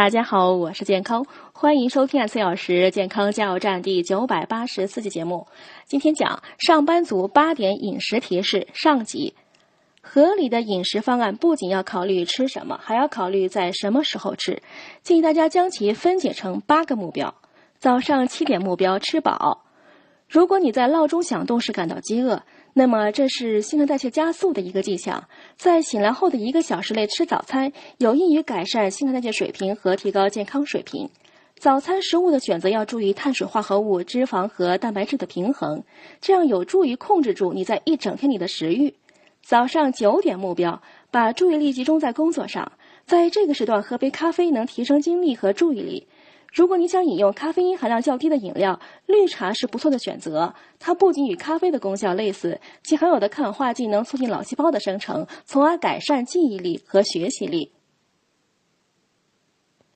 [0.00, 5.46] 大家好，我是健康，欢迎收听四小时健康加油站第九百八十四期节目。
[5.84, 9.34] 今天讲上班族八点饮食提示上集。
[10.00, 14.62] 合理的饮食方案不仅要考虑吃什么，还要考虑在什么时候吃。
[15.02, 17.34] 建议大家将其分解成八个目标。
[17.78, 19.66] 早上七点目标吃饱。
[20.30, 25.24] 如果你在闹钟响动时感到饥饿，那么这是新陈代谢加速的一个迹象。
[25.56, 31.10] 在醒来后的一个小时内吃早餐，有益于改善新陈代谢水平和提高健康水平。
[31.56, 35.82] 早餐食物的选择要注意碳水化合物、脂肪和蛋白质的平衡，
[36.20, 38.94] 这样有助于控制住你在一整天里的食欲。
[39.42, 42.70] 早上九点目标，把注意力集中在工作上，
[43.04, 46.06] 在这个时段喝杯咖啡能提升精力和注意力。
[46.52, 50.52] 如果你想饮用咖啡因含量较低的饮料，绿茶是不错的选择。
[50.78, 57.70] 它不仅与咖啡的功效类似，其含有的抗氧化剂能促进脑细胞的生成，从而改善记忆力和学习力。